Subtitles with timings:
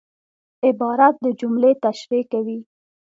[0.67, 2.59] عبارت د جملې تشریح کوي.